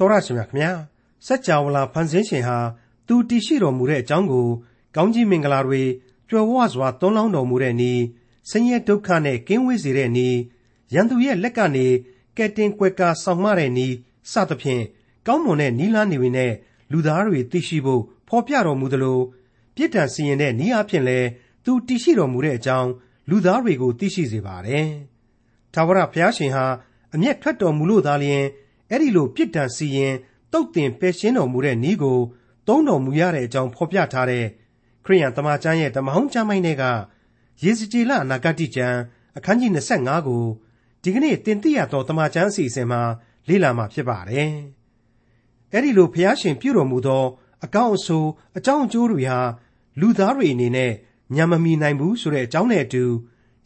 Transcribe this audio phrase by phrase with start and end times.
[0.00, 0.72] တော်ရရှိမြခင်ဗျာ
[1.26, 2.58] စัจ java လာဖန်ဆင်းရှင်ဟာ
[3.06, 4.48] သူတည်ရှိတော်မူတဲ့အကြောင်းကို
[4.96, 5.82] ကောင်းကြီးမင်္ဂလာတွေ
[6.28, 7.92] ကြွယ်ဝစွာသွန်းလောင်းတော်မူတဲ့ဤ
[8.50, 10.28] ဆင်းရဲဒုက္ခနဲ့ကင်းဝေးစေတဲ့ဤ
[10.94, 11.86] ရန်သူရဲ့လက်ကနေ
[12.36, 13.86] ကဲတင်ကွယ်ကာဆောင်မတဲ့ဤ
[14.32, 14.82] စသဖြင့်
[15.26, 16.52] ကောင်းမွန်တဲ့နီလာနေဝင်နဲ့
[16.92, 19.18] လူသားတွေသိရှိဖို့ဖော်ပြတော်မူသလို
[19.74, 21.18] ပြစ်ဒဏ်စီရင်တဲ့ဤအဖြစ်လဲ
[21.64, 22.90] သူတည်ရှိတော်မူတဲ့အကြောင်း
[23.30, 24.86] လူသားတွေကိုသိရှိစေပါတယ်။
[25.72, 26.64] ထာဝရဘုရားရှင်ဟာ
[27.14, 28.44] အမျက်ထွက်တော်မူလို့သာလျှင်
[28.90, 30.14] အဲ့ဒီလို ပြစ်ဒဏ်စီရင်
[30.52, 32.18] တုတ်တင်ပယ်ရှင်းတော်မူတဲ့ဤကို
[32.66, 34.46] သုံးတော်မူရတဲ့အကြောင်း ဖော်ပြထားတဲ့
[35.04, 36.84] ခရိယန်တမန်ကျမ်းရဲ့ ဓမ္မဟောင်းကျမ်းပိုင်းတွေက
[37.62, 38.98] ယေဇကျေလအနာဂတိကျမ်း
[39.36, 40.44] အခန်းကြီး 25 ကို
[41.02, 43.00] ဒီကနေ့တင်ပြရသောတမန်ကျမ်းအစီအစဉ်မှာ
[43.48, 44.52] လေ့လာမှာဖြစ်ပါတယ်။
[45.72, 47.24] အဲ့ဒီလို ဘုရားရှင်ပြုတော်မူသော
[47.64, 49.40] အကောင့်အဆိုး အကြောင်းအကျိုးတွေဟာ
[50.00, 50.92] လူသားတွေအနေနဲ့
[51.34, 53.04] ညံမမီနိုင်ဘူးဆိုတဲ့အကြောင်းနဲ့အတူ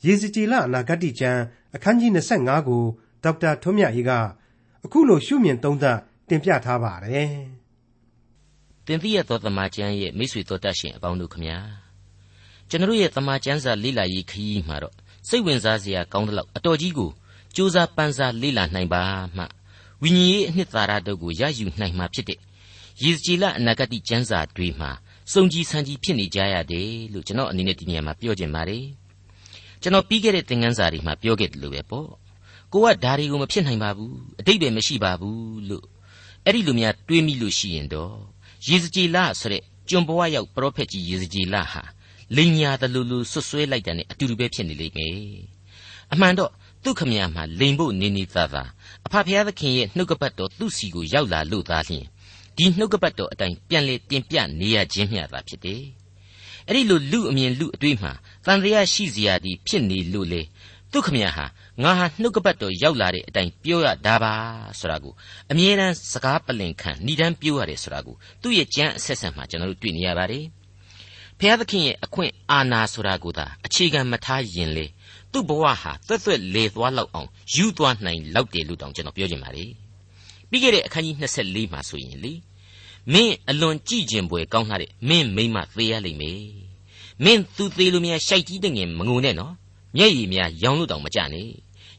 [0.04, 1.40] ယေဇကျေလအနာဂတိကျမ်း
[1.74, 2.84] အခန်းကြီး 25 ကို
[3.24, 4.12] ဒေါက်တာထွန်းမြတ်ရေးက
[4.84, 5.98] အခုလိုရှုမြင်သုံးသပ်
[6.28, 7.30] တင်ပြထားပါတယ်။
[8.86, 11.58] တင်ပြရသောတမန်ကျမ်းရဲ့မိတ်ဆွေတော်တတ်ရှင်အပေါင်းတို့ခမညာ
[12.68, 14.94] ကျွန်တော်ရဲ့တမန်ကျမ်းစာလေ့လာရေးခရီးမှာတော့
[15.28, 17.10] စိတ်ဝင်စားစရာကောင်းတဲ့လောက်အတော်ကြီးကို
[17.54, 19.02] စူးစမ်းပန်းစားလေ့လာနိုင်ပါ
[19.36, 19.44] မှ
[20.02, 22.38] ဝိညာဉ်ရေးအနှစ်သာရတို့ကိုရယူနိုင်မှာဖြစ်တဲ့
[23.02, 24.90] ယေဇကျေလအနာဂတိကျမ်းစာတွေမှာ
[25.32, 28.84] စုံကြီးဆန်းကြီးဖြစ်နေကြရတယ်လို့ကျွန်တော်အနေနဲ့ဒီနေရာမှာပြောချင်ပါတယ်
[29.82, 32.08] ကျွန်တော်ပြီးခဲ့တဲ့သင်ခန်းစာတွေမှာပြောခဲ့တယ်လို့ပဲပေါ့
[32.74, 35.86] ကိုကဒါတွေကိုမဖြစ်နိုင်ပါဘူးအတိတ်ပဲမရှိပါဘူးလို့
[36.44, 38.14] အဲ့ဒီလိုများတွေးမိလို့ရှိရင်တော့
[38.68, 41.82] ယေဇကျေလဆိုတဲ့ကျွန်ဘဝရောက်ပရောဖက်ကြီးယေဇကျေလဟာ
[42.36, 45.16] လိန်ညာတလူလူဆွဆွဲလိုက်တဲ့နဲ့အတူတူပဲဖြစ်နေလိမ့်မယ်
[46.12, 46.50] အမှန်တော့
[46.84, 48.68] သူ့ခမရမှာလိန်ဖို့နေနေသားသား
[49.06, 52.04] အဖဖျားသခင်ရဲ့နှုတ်ကပတ်တော်သူ့စီကိုရောက်လာလို့သားလျှင်
[52.56, 55.82] ဒီနှုတ်ကပတ်တော်အတိုင်းပြန်လေတင်ပြနေရခြင်းမျှသာဖြစ်တယ်
[56.68, 58.08] အဲ့ဒီလိုလူအမြင်လူအတွေးမှ
[58.46, 60.42] တန်တရားရှိစရာဒီဖြစ်နေလို့လေ
[60.94, 61.44] သူခမရဟာ
[61.82, 64.34] ငါဟာနှုတ်ကပတ်တော်ရောက်လာတဲ့အတိုင်းပြောရတာပါ
[64.78, 65.12] ဆိုတာကို
[65.50, 70.44] အမြဲတမ်းစကားပလင်ခံဏိဒန်းပြောရတယ်ဆိုတာကိုသူ့ရဲ့ကြမ်းအဆက်ဆက်မှာကျွန်တော်တို့တွေ့နေရပါတယ်
[71.38, 74.86] ဖျားသခင်ရဲ့အခွင့်အာဏာဆိုတာကိုသာအခြေခံမထားရင်လေ
[75.32, 79.70] သူ့ဘဝဟာသွက်သွက်လေသွားလောက်အောင်ယူသွားနိုင်လောက်တယ်လို့တောင်ကျွန်တော်ပြောချင်ပါတယ်
[80.50, 82.32] ပြီးခဲ့တဲ့အခန်းကြီး24မှာဆိုရင်လေ
[83.12, 86.42] မင်းအလွန်ကြည်ကျင်ပွေကောင်းတဲ့မင်းမိမသေရလိမ့်မယ်
[87.24, 89.54] မင်းသူသေးလို့များရှိုက်ကြီးတဲ့ငင်မငုံနဲ့နော်
[89.96, 91.48] မျက်ရည်များရောင်လို့တောင်မကြနဲ့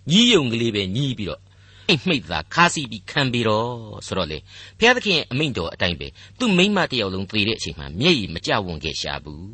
[0.09, 1.41] ညီးယုံကလေးပဲညီးပြီးတော့
[1.89, 3.69] အိတ်မှိတ်သာခါစီပြီးခံပြီးတော့
[4.07, 4.37] ဆိုတော့လေ
[4.79, 6.07] ဘုရားသခင်ရဲ့အမိန့်တော်အတိုင်းပဲ
[6.39, 9.45] သူ့မိမတယောက်လုံးသေတဲ့အချိန်မှာမျက်ရည်မကြဝွန်ခဲ့ရှာဘူး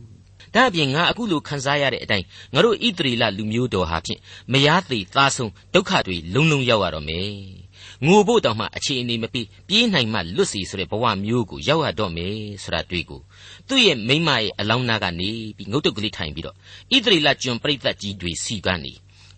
[0.55, 4.19] ဒါအပြင်ငါအခုလိုခံစားရတဲ့အတိုင်းငါတို့ဣသရေလလူမျိုးတော်ဟာဖြင့်
[4.51, 7.60] မယားသေးသားဆုံးဒုက္ခတွေလုံးလုံးရောက်ရတော့မယ်
[8.07, 13.21] ငိုဖို့တောင်မှအခြေအနေမပြီးပြေးနိုင်မှလွတ်စီဆိုတဲ့ဘဝမျိုးကိုရောက်ရတော့မယ်ဆိုတာတွေ့ကို
[13.67, 18.93] သူ့ရဲ့မိမရဲ့အလောင်းနာကနေပြီးငုတ်တုတ်ကလေးထိုင်ပြီးတော့ဣသရေလကျွန်ပရိသတ်ကြီးတွေစီကနေ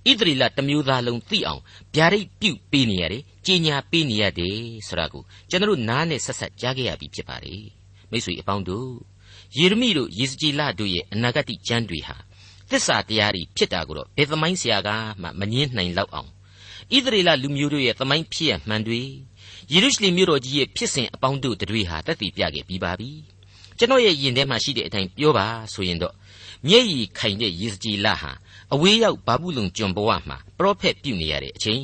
[0.09, 1.61] ဣသရေလတမျိုးသားလုံးသိအောင်
[1.95, 4.57] ဗျာဒိတ်ပြုတ်ပေးနေရတယ်ကြီးညာပေးနေရတယ်
[4.87, 7.63] ဆိုတာကိုကျွန်တော်နားနဲ့ဆက်ဆက်ကြားခဲ့ရပြီဖြစ်ပါတယ်
[8.11, 8.91] မိတ်ဆွေအပေါင်းတို့
[9.57, 12.17] ယေရမိတို့ယေစကြည်လတို့ရဲ့အနာဂတ်ကျမ်းတွေဟာ
[12.69, 14.89] သစ္စာတရားတွေဖြစ်တာကိုတော့ဘယ်သမိုင်းဆရာက
[15.21, 16.32] မှမငင်းနိုင်လောက်အောင်
[16.91, 19.01] ဣသရေလလူမျိုးတို့ရဲ့သမိုင်းဖြစ်ရမှန်တွေ
[19.71, 23.09] ယေရုရှလင်မြို့တော်ကြီးရဲ့ဖြစ်စဉ်အပေါင်းတို့တွေဟာတက်တည်ပြခဲ့ပြီးပါပြီ
[23.77, 26.15] ကျွန်တော်ရဲ့ယင်ထဲမှာရှိတဲ့အတိုင်းပြောပါဆိုရင်တော့
[26.67, 28.31] မျက်ရည်ခိုင်တဲ့ယေစကြည်လဟာ
[28.73, 31.83] အဝေးရောက်ဘာဘူးလုံကျွန်ဘဝမှာပရောဖက်ပြုနေရတဲ့အချိန်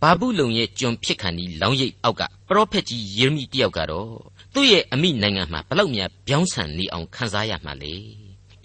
[0.00, 4.12] ဘာဘူးလုံရဲ့ကျွန်ဖြစ်ခံဒီလောင်းရိပ်အောက်ကပရောဖက်ကြီးယေရမိတယောက်ကတော့
[4.54, 7.94] သူ့ရဲ့အမိနိုင်ငံမှာဘလောက်များပြောင်းဆန်နေအောင်ခံစားရမှာလဲ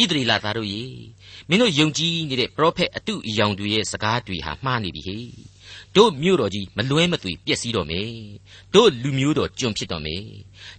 [0.02, 0.84] ဣသရေလသားတို့ရေ
[1.50, 5.55] မင်းတို့ယုံကြည်နေတဲ့ပရောဖက်အတုအယောင်တွေရဲ့စကားတွေဟာမှားနေပြီဟေ့
[5.98, 8.10] တို့မြို့တော်ကြီးမလွဲမသွေပျက်စီးတော့မယ်
[8.74, 10.24] တို့လူမျိုးတော်ကျွန်ဖြစ်တော့မယ်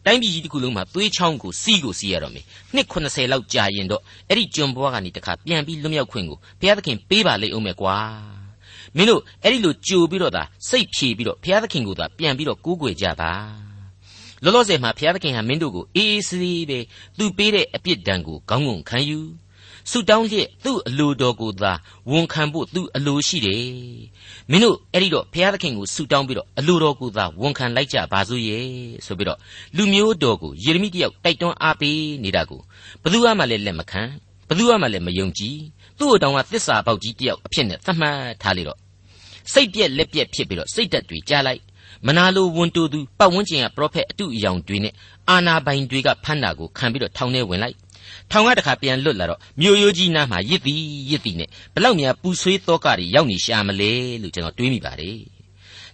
[0.05, 2.45] တိုင်းပြည်ကြီးတစ်ခုလုံးမှာသွေးချောင်းကိုစီးကိုစီးရတော့မယ်
[2.75, 7.97] နှစ်80လောက်ကြာရင်တော့အဲ့ဒီကျွန်ဘွားကနေတခါပြန်ပြီးလွတ်မြောက်ခွင့်ကိုဘုရားသခင်ပေးပါလိမ့်အောင်မယ်ကွာ
[8.97, 13.33] မင်းတို့အဲ့ဒီလိုကြိုပြီးတော့သာစိတ်ဖြေပြီးတော့ဘုရားသခင်ကိုသာပြန်ပြီးတော့ကိုးကွယ်ကြပါ
[14.45, 16.79] လောလောဆယ်မှာဘုရားသခင်ဟာမင်းတို့ကိုအေးအေးဆေးဆေးပဲ
[17.19, 19.19] သူပေးတဲ့အပြစ်ဒဏ်ကိုကောင်းကောင်းခံယူ
[19.91, 21.73] ဆုတောင်းလျက်သူ့အလိုတော်ကိုသာ
[22.11, 23.65] ဝန်ခံဖို့သူ့အလိုရှိတယ်
[24.51, 28.65] မင်းတို့အဲ့ဒီတော့ဘုရားသခင်ကိုဆုတောင်းပြီးတော့အလိုတော်ကိုသာဝန်ခံလိုက်ကြပါစို့ရဲ့
[29.07, 29.39] ဆိုပြီးတော့
[29.77, 32.61] လူမျိုးတော်ကိုယေရမိတယောက်တိုက်တွန်းအားပေးနေတာကို
[33.03, 34.03] ဘယ်သူမှလည်းလက်မခံ
[34.49, 35.57] ဘယ်သူမှလည်းမယုံကြည်
[35.99, 38.79] သူ့အတောင်ကသစ္စာပေါက်ကြီးတယောက်အဖြစ်နဲ့သတ်မှတ်ထားလေတော့
[39.53, 41.63] စိတ်ပြက်လက်ပြက်ဖြစ်ပြီးတော့စိတ်တက်တွေကြားလိုက်
[42.07, 44.95] မနာလိုဝန်တိုသူပတ်ဝန်းကျင်ကပရောဖက်အတုအယောင်တွေနဲ့
[45.29, 47.77] အာနာပိုင်တွေကဖမ်းတာကိုခံပြီးတော့ထောင်ထဲဝင်လိုက်
[48.31, 53.93] ထောင်ကတခါပြန်လွတ်လာတော့မြို့ရိုးကြီးနားမှာရစ်သည်ရစ်သည်နဲ့ဘလောက်များပူဆွေးသောကတွေရောက်နေရှာမလဲ
[54.23, 55.19] လို့ကျွန်တော်တွေးမိပါတယ်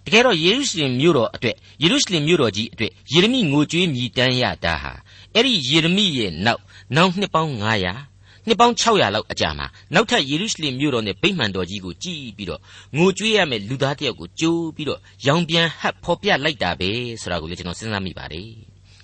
[0.05, 4.93] တကယ်တော့ယေရုရှလင်မြို့တော်အတွက်ယေရုရှလင်မြို့တော်ကြီးအတွက်ယေရမိငိုကြွေးမြည်တမ်းရတာဟာ
[5.35, 6.61] အဲ့ဒီယေရမိရဲ့နောက်
[6.95, 12.61] နောက်နှစ်ပေါင်း900နှစ်ပေါင်း600လောက်အကြာမှာနောက်ထပ်ယေရုရှလင်မြို့တော်နဲ့ဗိမှန်တော်ကြီးကိုကြည်ပြီးတော့
[12.97, 16.89] ငိုကြွေးရမယ်လူသားတယောက်ကိုကြိုးပြီးတော့ရောင်ပြန်ဟပ်ဖော်ပြလိုက်တာပဲ
[17.21, 18.49] ဆိုတာကိုလည်းကျွန်တော်စဉ်းစားမိပါတယ်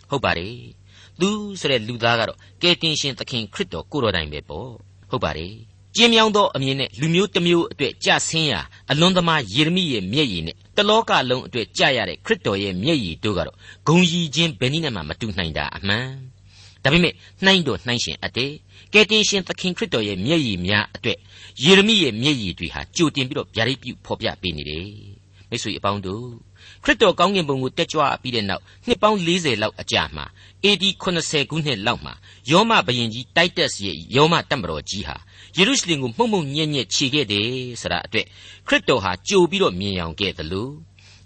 [0.10, 0.79] ဟုတ်ပါတယ်
[1.21, 1.30] သူ
[1.60, 4.69] ဆိုတဲ့လူသားကတော့ကယ်တင်ရှင်သခင်ခရစ်တော်ကိုတော်တိုင်ပဲပေါ့
[5.10, 5.54] ဟုတ်ပါတယ်
[5.95, 8.62] ကျင်းမြောင်းသောအမြင်နဲ့လူမျိုးတစ်မျိုးအတွက်ကြဆင်းရာ
[8.92, 13.57] အလွန်သမားယေရမိရဲ့မျက်ရည်နဲ့တလောကလုံးအတွက်ကြရတဲ့ခရစ်တော်ရဲ့မျက်ရည်တို့ကတော့
[13.88, 16.07] ဂုံရီချင်းဘယ်နည်းနဲ့မှမတူနိုင်တာအမှန်
[16.83, 17.13] ဒါပေမဲ့
[17.44, 18.51] နှိုင်းတော့နှိုင်းရှင်အတဲ့
[18.94, 21.18] ကယ်တင်ရှင်သခင်ခရစ်တော်ရဲ့မျက်ရည်များအတွက်
[21.63, 24.88] ယေရမိရဲ့မျက်ရည်တွေဟာကြိုတင်ပြီးတော့ဗျာဒိတ်ပြုဖော်ပြပေးနေတယ်
[25.50, 26.24] မိတ်ဆွေအပေါင်းတို့
[26.84, 30.26] ခရစ်တော်ကောင်းကင်ဘုံကိုတက်ကြွပြီးတဲ့နောက်နှစ်ပေါင်း40လောက်အကြာမှာ
[30.66, 30.84] AD
[31.18, 32.14] 80ခုနှစ်လောက်မှာ
[32.52, 35.16] ယောမဘရင်ကြီးတိုက်တက်စီရဲ့ယောမတက်မတော်ကြီးဟာ
[35.58, 37.48] ယေရုရှလင်ကိုမှုန့်မှုန့်ညံ့ညက်ခြေခဲ့တယ်
[37.81, 38.26] ဆိုတာအတွက်
[38.68, 40.72] ခရစ်တော်ဟာကြိုပြီးတော့မြင်အောင်ခဲ့တယ်လို့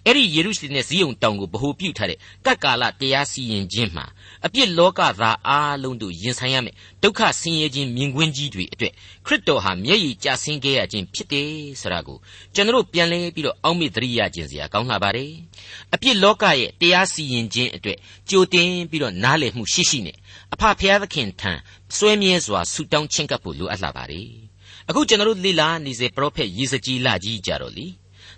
[0.07, 4.05] အဲ့ဒီယေရုရှလင်နဲ့ဇီးုံတောင်ကိုဗဟိုပြုထားတဲ့ကတ်ကာလတရားစီရင်ခြင်းမှာ
[4.45, 8.93] အပြစ်လောကသားအားလုံးတို့ရင်ဆိုင်ရမယ်ဒုက္ခဆင်းရဲခြင်းမြင်ကွင်းကြီးတွေအတွက်
[9.25, 11.49] ခရစ်တော်ဟာမျက်ရည်ကျဆင်းခဲ့ရခြင်းဖြစ်တယ်
[11.81, 12.17] ဆိုတာကို
[12.53, 15.31] ကျွန်တော်ပြန်လဲပြီးတော့အောက်မေ့သတိရခြင်းစရာကောင်းလာပါတယ်
[15.93, 17.97] အပြစ်လောကရဲ့တရားစီရင်ခြင်းအတွက်
[18.29, 20.17] ကြိုတင်ပြီးတော့နားလည်မှုရှိရှိနဲ့
[20.53, 21.51] အဖဖျားသခင်ထံ
[21.95, 24.29] စွဲမြဲစွာဆူတောင်းချင့်ကပ်ဖို့လိုအပ်လာပါတယ်
[24.89, 27.87] အခုကျွန်တော်တို့လေ့လာနေစေပရောဖက်ယေဇကြည်လကြီးကြတော့လေ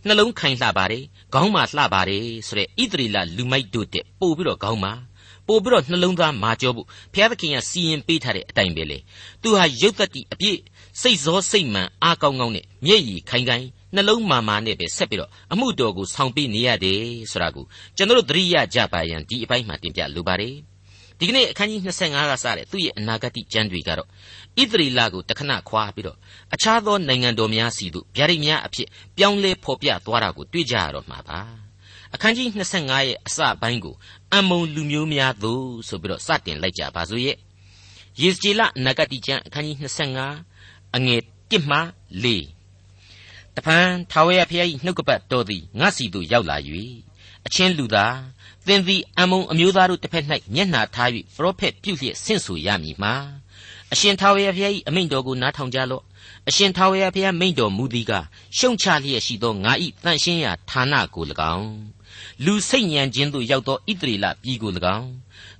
[0.07, 1.03] နှလုံးခိုင်လှပါတယ်
[1.33, 4.93] ခေါင်းမာလှပါတယ်ဆိုတဲ့ဣသရေလလူမိုက်တို့တဲ့ပို့ပြီးတော့ခေါင်းမာ
[5.47, 8.97] ပို့ပြီးတော့နှလုံးသားမာကြောဖို့ဘုရားသခင်ကစီရင်ပေးထားတဲ့အတိုင်းပဲလေ
[9.41, 10.59] သူဟာရုပ်သက်တည်အပြည့်
[11.01, 13.65] စိတ်ဇောစိတ်မှန်အားကောင်းကောင်းနဲ့မျက်ရည်ခိုင်ခိုင်
[13.95, 17.01] နှလုံးမာမာနဲ့ပဲဆက်ပြီးတော့အမှုတော်ကိုဆောင်ပေးနေရတယ်
[17.31, 17.65] ဆိုတာကို
[17.97, 20.55] ကျွန်တော်တို့သတိရကြပါရန်ဒီအပိုင်းမှာတင်ပြလိုပါတယ်
[21.19, 26.17] ဒီကနေ့အခန်းကြီး25ကစတဲ့သူ့ရဲ့အနာဂတ်ကျမ်းတွေကတော့ဣသရေလကိုတခဏခွာပြီးတော့
[26.53, 31.39] အခြားသောနိုင်ငံတော်များစီတို့ဗျာဒိတ်များအဖြစ်ပြောင်းလဲဖော်ပြသွားတာကိုတွေ့ကြရတော့မှာပါ
[32.13, 33.95] အခန်းကြီး25ရဲ့အစပိုင်းကို
[34.33, 37.37] အမုံလူမျိုးများသို့ဆိုပြီးတော့စတင်လိုက်ကြပါစို့ရဲ့
[38.21, 39.77] ယေစကြည်လအနာဂတ်ကျမ်းအခန်းကြီး
[40.35, 41.21] 25အငယ်
[41.51, 41.79] 1မှ
[42.23, 46.57] 4တပန်ထာဝရဘုရား၏နှုတ်ကပတ်တော်သည်ငါစီသို့ရောက်လာ၍
[47.45, 48.15] အချင်းလူသား
[48.67, 53.13] သင်သည်အမုံအမျိုးသားတို့တစ်ဖက်၌မျက်နှာထား၍ပရောဖက်ပြုလျက်ဆင့်ဆိုရမည်မှာ
[53.93, 56.03] အရှင်ထာဝရဘုရား၏အမိန့်တော်ကိုနားထောင်ကြလော့
[56.49, 58.11] အရှင်ထာဝရဘုရားမိန့်တော်မူသည်က
[58.57, 59.71] ရှုံချလျက်ရှိသောငါ၏
[60.03, 61.25] တန်ရှင်းရာဌာနကို၎
[61.55, 61.71] င်း
[62.45, 65.09] လူစိတ်ညံခြင်းသို့ရောက်သောဣသရေလပြည်ကို၎င်း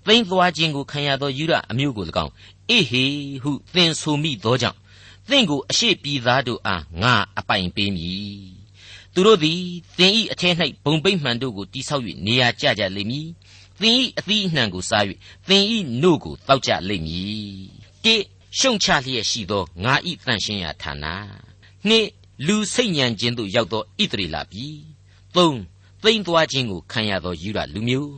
[0.06, 2.32] သိမ့်သွားခြင်းကိုခံရသောယူရအမျိုးကို၎င်း
[2.70, 3.06] အေဟေ
[3.44, 4.78] ဟုသင်ဆိုမိသောကြောင့်
[5.30, 8.65] သင်ကိုအရှိပြည်သားတို့အားငါအပိုင်ပေးမည်
[9.16, 9.62] သူတို့သည်
[9.98, 13.28] သင်၏အထက်၌ဘုံပိတ်မှန်တို့ကိုတိဆောက်၍နေရာကျကြလိမ့်မည်
[13.82, 15.04] သင်၏အသီးအနှံကိုစား၍
[15.48, 15.64] သင်၏
[16.02, 17.66] နို့ကိုတောက်ကြလိမ့်မည်
[18.04, 18.16] တိ
[18.60, 19.94] ရှုံချလျက်ရှိသောငါ၏
[20.26, 21.06] တန်ရှင်းရာဌာန
[21.88, 22.08] နှစ်
[22.48, 24.78] လူစိတ်ညံခြင်းသို့ရောက်သောဣသရေလပြည်
[25.36, 25.60] သုံး
[26.04, 28.14] သိမ့်သွားခြင်းကိုခံရသောယူရလူမျိုး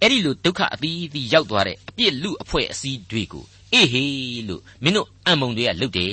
[0.00, 6.12] အဲ့ဒီလိုဒုက္ခအသီးသီးရောက်သွားတဲ့အပြစ်လူအဖွဲ့အစည်းတွေကိုအေးဟေးလို့မင်းတို့အံမုံတွေကလုတ်တယ်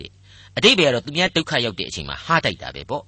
[0.00, 0.10] တဲ့
[0.56, 3.04] အတိတ်ပဲကတော့သူများဒုက္ခရောက်တဲ့အချိန်မှာဟားတိုက်တာပဲပေါ့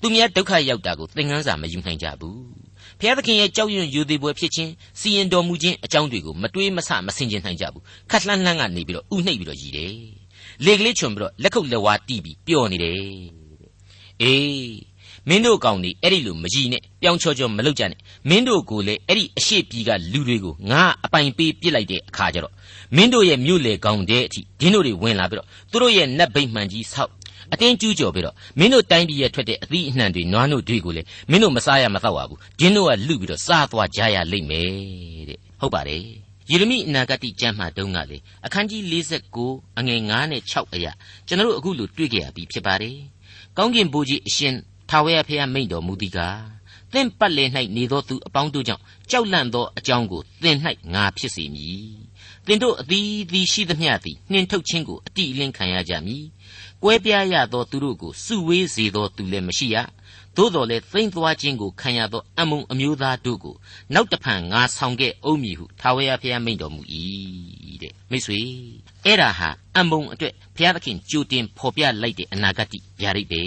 [0.00, 2.38] သူများဒုက္ခရောက်တာကိုသင်ခန်းစာမယူနိုင်ကြဘူး
[2.98, 4.70] ဘုရားသခင်ရဲ့ကြောက်ရွံ့ယူသေးပွဲဖြစ်ခြင်း
[5.00, 9.92] စီရင်တော်မူခြင်းအကြောင်းတွေကိုမတွေးမဆမဆင်ခြင်နိုင်ကြဘူးခက်လှမ်းလှမ်းကနေပြီးတော့ဥနှိပ်ပြီးတော့ရည်တယ်
[10.64, 12.96] လေကလေးချွန်ပြီးတော့လက်ခုပ်လက်ဝါးတီးပြီးပျော်နေတယ်
[14.22, 14.94] အေး
[15.28, 17.98] မင်းတို့ကောင်ဒီအဲ့ဒီလိုမကြီးနဲ့ပြောင်းချောချောမလုပ်ကြနဲ့
[18.28, 22.54] မင်းတို့ကိုလေအဲ့ဒီအရှိပြည်ကလူတွေကိုငါအပိုင်ပေးပြစ်လိုက်တဲ့အခါကျတော့
[22.96, 27.12] မင်းတို့ရဲ့မြို့လေကောင်တဲ့အထိဒင်းတို့တွေဝင်လာပြီးတော့သူတို့ရဲ့နတ်ဗိမှန်ကြီးဆောက်
[27.52, 34.70] အတင်းကျူးကျော်ပြီးတော့မင်းတို့တိုင်းပြည်ရဲ့ထွက်တဲ့အသီးအနှံတွေနွားတို့တွေကိုလေမင်းတို့မစားရမတော့ပါဘူးဒင်းတို့ကလူပြီးတော့စားသွားကြရလိမ့်မယ်
[35.28, 36.02] တဲ့ဟုတ်ပါတယ်
[36.50, 38.82] ယေရမိအနာဂတိကျမ်းမှာတုန်းကလေအခန်းကြီး
[39.30, 40.92] 49အငယ်9နဲ့6အရာ
[41.26, 42.96] ကျွန်တော်တို့အခုလိုတွေ့ကြရပြီဖြစ်ပါတယ်
[43.56, 44.54] ကောင်းကင်ဘုရားအရှင်
[44.90, 46.42] ထာဝရဘုရားမိန့်တော်မူသည်ကား
[46.92, 50.56] သင်ပတ်လည်၌နေသောသူအပေါင်းတို့ကြောင့်ကြောက်လန့်သောအကြောင်းကိုသင်၌
[50.94, 51.88] ငါဖြစ်စေမည်
[52.46, 56.24] သင်တို့အသီးသီးရှိသမျှသည်နှင်ထုတ်ခြင်းကိုအတိအလင်းခံရကြမည်
[56.86, 59.76] ကွဲပြားရသောသူတို့ကိုစုဝေးစေသောသူလည်းမရှိရ
[60.36, 63.54] သို့တော်လည်းသိမ့်သွားခြင်းကိုခံရသောအမုံအမျိုးသားတို့ကို
[63.94, 66.82] နောက်တဖန်ငါဆောင်ခဲ့အုံးမည်ဟုထာဝရဘုရားမိန့်တော်မူ၏
[67.82, 68.40] တဲ့မိတ်ဆွေ
[69.04, 69.48] အဲ့ဒါဟာ
[69.78, 72.68] အမုံအတွက်ဘုရားသခင်ကြိုတင်ဖော်ပြလိုက်တဲ့အနာဂတ်
[73.00, 73.42] ဗျာဒိတ်ပဲ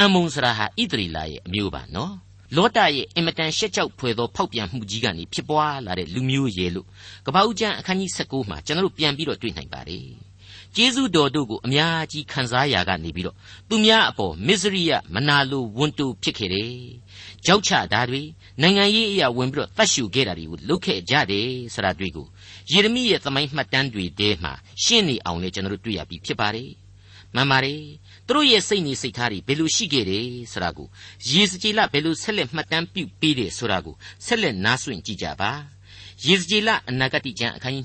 [0.00, 2.14] အမုံစရာဟာဣသရေလရဲ့အမျိုးပါနော်
[2.56, 6.86] လောတရဲ့အင်မတန်ရှက်ကြောက်ဖွယ်သောဖောက်ပြန်မှုကြီးကနေဖြစ်ပွားလာတဲ့လူမျိုးရေလို့
[7.26, 10.31] ကပ္ပဦးကျမ်းအခန်းကြီး19မှာကျွန်တော်တို့ပြန်ပြီးတော့တွေ့နိုင်ပါတယ်
[10.76, 13.36] ကျေးဇူးတော်တို့ကိုအများကြီးခံစားရကနေပြီးတော့
[13.68, 16.72] သူများအပေါ်မစ္စရိယမနာလိုဝန်တိုဖြစ်ခဲ့တယ်။
[17.46, 18.22] ကြောက်ချတာတွေ
[18.62, 22.26] နိုင်ငံရေးအရာဝင်ပြီးတော့တတ်ရှုခဲ့တာတွေကိုလုပ်ခဲ့ကြတယ်ဆိုတာတွေ့ကို
[22.70, 24.52] ယေရမိရဲ့သမိုင်းမှတ်တမ်းတွေထဲမှာ
[24.82, 26.70] ရှင်းနေအောင်လေကျွန်တော်တို့တွေ့ရပြီဖြစ်ပါတယ်။
[27.34, 27.80] မှန်ပါတယ်။
[28.26, 30.88] သူတို့ရဲ့စိတ်နေစိတ်ထားတွေဘယ်လိုရှိခဲ့တယ်ဆိုတာကို
[31.30, 33.94] ယေစကြည်လဘယ်လိုဆက်လက်မှတ်တမ်းပြုပေးတယ်ဆိုတာကို
[34.26, 35.52] ဆက်လက်နားဆွင့်ကြည့်ကြပါ။
[36.26, 37.84] ယေစကြည်လအနာဂတိကျမ်းအခန်းကြီး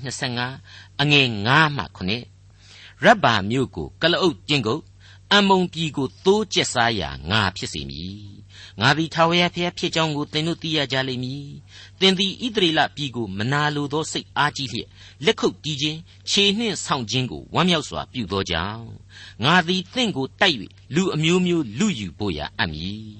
[0.50, 2.37] 25အငယ်9မှ9
[3.04, 4.82] ရဗ္ဗာမြို့ကိုကလအုပ်ကျင်းကုန်
[5.34, 8.38] အမုံပြည်ကိုသိုးကျက်စားရာငါဖြစ်စေမည်
[8.80, 11.48] ငါသည်ထာဝရဘုရားဖြစ်ကြောင်းကိုသင်တို့သိရကြလိမ့်မည်
[12.00, 14.88] သင်သည်ဣသရေလပြည်ကိုမနာလိုသောစိတ်အားကြီးလျက်
[15.24, 15.98] လက်ခုပ်တီးခြင်း
[16.30, 18.88] ခြေနှင့်ဆောင်ခြင်းကိုဝမ်းမြောက်စွာပြုသောကြောင့်
[19.44, 20.56] ငါသည်သင်ကိုတိုက်၍
[20.94, 23.12] လူအမျိုးမျိုးလူယူဖို့ရာအပ်မည်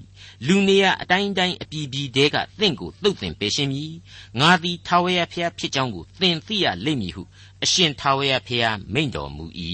[0.47, 3.91] လူနေရအတိုင်းတိုင်းအပြည်ပြည်တဲကသင်ကိုတုတ်တင်ပေးရှင်မည်
[4.39, 7.23] ငါသည်ထာဝရဘုရားဖြစ်ကြောင်းကိုသင်သိရလိမ့်မည်ဟု
[7.63, 9.45] အရှင်ထာဝရဘုရားမိန့်တော်မူ၏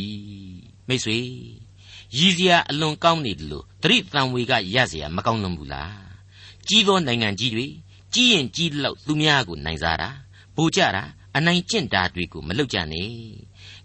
[0.87, 1.19] မိတ်ဆွေ
[2.17, 5.95] ရည်စရာအလွန်ကောင်းနေတယ်လို့သတိတံဝေကရစရာမကောင်းလွန်ဘူးလား
[6.67, 7.65] ကြီးသောနိုင်ငံကြီးတွေ
[8.13, 10.09] ကြီးရင်ကြီးလောက်သူများကိုနိုင်စားတာ
[10.55, 11.03] ဗိုလ်ကြတာ
[11.35, 13.09] အနိုင်ကျင့်တာတွေကိုမလုပ်ကြနဲ့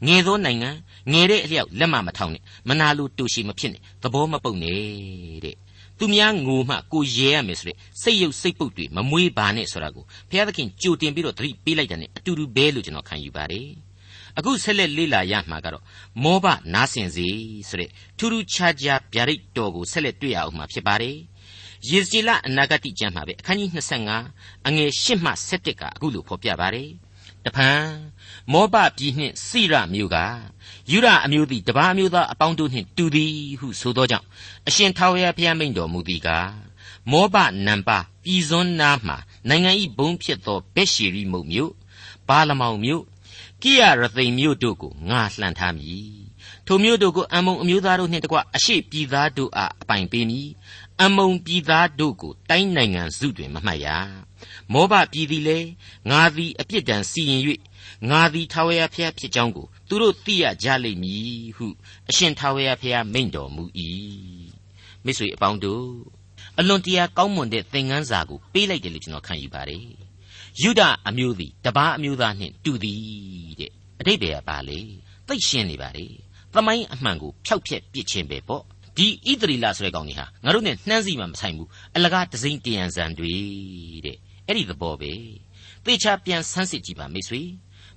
[0.06, 0.70] ငယ်သောနိုင်ငံ
[1.12, 5.56] ငယ်တဲ့အလျောက်လက်မမထောင်နဲ့မနာလိုတူရှိမဖြစ်နဲ့သဘောမပုတ်နဲ့တဲ့
[5.98, 13.68] သူများငိုမှကိုရဲရမယ်ဆိုတဲ့စိတ်ရုပ်စိတ်ပုတ်တွေမမွေးပါနဲ့ဆိုတာကိုဘုရားသခင်ကြိုတင်ပြီးတော့သတိပေးလိုက်တာ ਨੇ အတူတူပဲလို့ကျွန်တော်ခံယူပါတယ်။
[14.38, 15.84] အခုဆက်လက်လေ့လာရမှာကတော့
[16.22, 17.26] မောဘနားဆင်စေ
[17.68, 21.16] ဆိုတဲ့ထူးထူးခြားခြားဗျာဒိတ်တော်ကိုဆက်လက်တွေ့ရအောင်မှာဖြစ်ပါတယ်
[21.88, 23.70] ယေဇေလအနာဂတိကျမ်းမှာပဲအခန်းကြီး
[24.18, 26.90] 25အငယ်8မှ17ကအခုလိုဖော်ပြပါတယ်
[27.44, 27.84] တဖန်
[28.52, 30.16] မောဘပြည်နှင့်စိရမြို့က
[30.90, 34.26] ယူရအမျိုးသည်တပါးမျိုးသားအပေါင်းတို့နှင့်တူသည်ဟုဆိုသောကြောင့်
[34.68, 36.50] အရှင်ထာဝရဘုရားမိန့်တော်မူသည်ကား
[37.10, 39.14] မောဘနံပါပြည်စွန်းနားမှ
[39.48, 41.72] နိုင်ငံဤဘုံဖြစ်သောဘက်ရှီရိမုတ်မြို့
[42.28, 43.02] ဘာလမောင်မြို့
[43.62, 46.20] ကိယရသိမ်မြို့တို့ကိုငါလှန်ထားမည်
[46.66, 50.48] ထိုမြို့တို့ကိုအမုံအမျိုးသားတို့နှင့်တကွအရှိပြည်သားတို့အားအပိုင်ပေးမည်
[51.02, 53.88] အမုံပြည်သားတို့ကိုတိုင်းနိုင်ငံစုတွင်မမှတ်ရ
[54.72, 55.58] မောဘပြည်သည်လေ
[56.10, 57.42] ငါသည်အပြစ်ဒဏ်စီရင်၍
[58.10, 61.66] ငါသည်ထာဝရဘုရားဖြစ်ကြောင်းကိုသူတို့သိရကြလိမ့်မည်ဟု
[62.08, 63.64] အရှင်ထာဝရဘုရားမိန့်တော်မူ၏
[65.04, 65.88] မိတ်ဆွေအပေါင်းတို့
[66.58, 69.99] အလွန်တရာကောင်းမွန်တဲ့သင်ခန်းစာကိုပေးလိုက်တယ်လို့ကျွန်တော်ခံယူပါတယ်
[70.62, 73.00] ယုဒအမျိုးသည်တပါးအမျိုးသားနှင့်တူသည်
[73.60, 74.80] တဲ့အတိတ်ပဲပါလေ
[75.26, 76.06] သိရှင်းနေပါလေ
[76.54, 78.62] သမိုင်းအမှန်ကိုဖျောက်ဖျက်ပစ်ခြင်းပဲပေါ့
[78.96, 83.34] ဒီဣသရီလဆိုတဲ့ကောင်ကြီးဟာငါတို့နဲ့နှမ်းစီမှမဆိုင်ဘူးအလကားတစိမ့်တယံဇံတွေ
[84.04, 85.12] တဲ့အဲ့ဒီသဘောပဲ
[85.84, 87.42] သေချာပြန်ဆန်းစစ်ကြည့်ပါမိတ်ဆွေ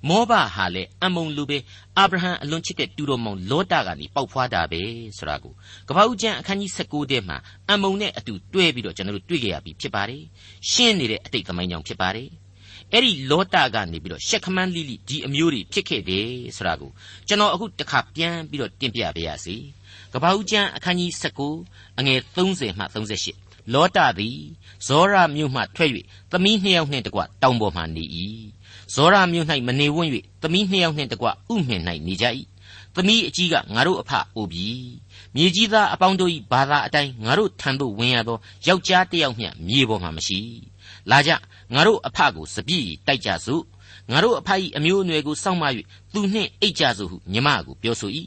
[0.10, 1.58] မောဘဟာလေအမုံလူပဲ
[1.98, 4.82] အာဗြဟံအလွန်ချစ်တဲ့တူတော်မောင်လောတကနေပေါက်ဖွားတာပဲ
[5.18, 5.54] ဆိုတာကို
[5.88, 7.38] ကပ္ပဦးကျမ်းအခန်းကြီး19ထဲမှာ
[7.72, 10.24] အမုံနဲ့အတူတွဲပြီးတော့ကျွန်တော်တို့တွေ့ကြရပြီဖြစ်ပါတယ်
[10.72, 12.30] ရှင်းနေတဲ့အတိတ်သမိုင်းကြောင့်ဖြစ်ပါတယ်
[12.92, 16.92] အဲ့ဒီလောတကနေပြီးတော့ရှက်ခမန်းလိလိဒီအမျိုးတွေဖြစ်ခဲ့တယ်ဆိုတာကို
[17.28, 19.56] ကျွန်တော်အခုတစ်ခါပြန်ပြီးတော့တင်ပြပေးရစီ
[20.14, 21.12] ကပ္ပဦးကျမ်းအခန်းကြီး
[21.56, 24.40] 19အငယ်30မှ38လောတသည်
[24.88, 25.92] ဇောရမြို့မှထွက်၍
[26.32, 28.04] သမီးနှစ်ယောက်နှင့်တကွတောင်ပေါ်မှနေ၏
[28.94, 30.08] ဇောရမြို့၌မနေဝံ့၍
[30.42, 32.26] သမီးနှစ်ယောက်နှင့်တကွဥမင်၌နေကြ၏
[32.96, 34.68] သမီးအကြီးကငါတို့အဖအိုပြီ
[35.36, 38.38] မြေကြီးသားအပေါင်းတို့၏ဘာသာအတိုင်းငါတို့ထံသို့ဝင်ရသော
[38.68, 40.40] ယောက်ျားတစ်ယောက်မျှမြေပေါ်မှာမရှိ
[41.12, 41.32] လာကြ
[41.74, 43.64] ငါတို့အဖကိုစပြည့်တိုက်ကြစို့
[44.12, 45.64] ငါတို့အဖ၏အမျိုးအနွယ်ကိုစောင့်မ၍
[46.14, 48.12] သူနှင့်အိတ်ကြစို့ဟုညီမကိုပြောဆို၏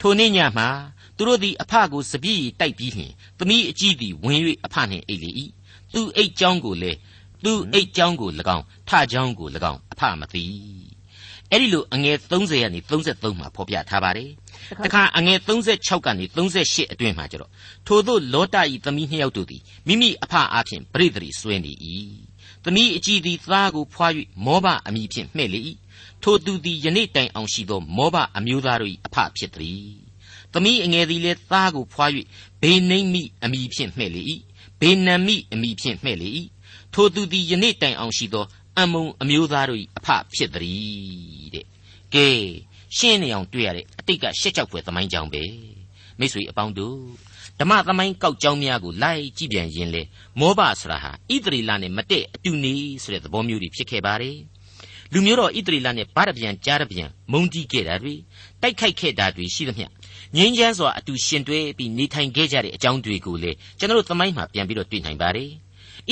[0.00, 0.68] ထိုနေ့ညမှာ
[1.16, 5.30] သူတို့သည်အဖကိုစပြည့်တိုက်ပြီးလျှင်သမီးအကြီးသည်ဝင်၍အဖနှင့်အိတ်လေ၏
[5.94, 6.98] သူအိတ်ကြောင်းကိုလည်း
[7.44, 10.44] သူအိတ်ကြောင်းကို၎င်းထကြောင်းကို၎င်းအဖမသိ
[11.50, 14.30] အဲ့ဒီလိုအငယ်30ကနေ33မှာဖော်ပြထားပါတယ်
[14.84, 17.50] တခါအငယ်36ကနေ38အတွင်းမှာကျတော့
[17.86, 21.72] ထို့သောလောတဤသမီးနှစ်ယောက်တို့သည်မိမိအဖအားဖြင့်ပြိတ္တိဆွေးနေ၏
[22.64, 24.08] သမီးအကြီးသည်သားကိုဖွာ၍
[24.44, 25.60] မောဘအမိဖြင့်မှဲ့လေ၏
[26.22, 29.92] ထိုသူသည်ယနေ့တိုင်အောင်ရှိသောမောဘအမျိုးသားတို့၏အဖဖြစ်သည်
[30.52, 32.06] သမီးအငယ်သည်လည်းသားကိုဖွာ၍
[32.62, 34.22] ဘေနိမ့်မိအမိဖြင့်မှဲ့လေ၏
[34.80, 36.28] ဘေနံမိအမိဖြင့်မှဲ့လေ၏
[36.94, 38.44] ထိုသူသည်ယနေ့တိုင်အောင်ရှိသော
[38.80, 41.66] အမုံအမျိုးသားတို့၏အဖဖြစ်သည်တဲ့
[42.14, 42.28] ကဲ
[42.96, 45.44] ရှင်းနေအောင်တွေ့ရတဲ့အတိတ်ကရှက်ကြောက်ဖွယ်သမိုင်းကြောင်းပဲ
[46.18, 46.98] မိတ်ဆွေအပေါင်းတို့
[47.60, 50.02] ဓမ္မသမိုင်းကောက်ကြောင်းများကိုလိုက်ကြည့်ပြန်ရင်လေ
[50.40, 54.38] မောဘဆိုတာဟာဣသရေလနဲ့မတည့်အတူနေဆိုတဲ့သဘောမျိုးတွေဖြစ်ခဲ့ပါတယ်
[55.12, 58.14] လူမျိုးတော်ဣသရေလနဲ့ဗာရပြန်ကြားရပြန်မုန်းတီးခဲ့တာတွေ
[58.62, 59.86] တိုက်ခိုက်ခဲ့တာတွေရှိသမျှ
[60.36, 65.50] ငြိမ်းချမ်းစွာအတူရှင်တွဲပြီးနေထိုင်ခဲ့ကြတဲ့အကြောင်းတွေကိုလေကျွန်တော်တို့သမိုင်းမှာပြန်ပြီးတော့တွေ့နိုင်ပါတယ်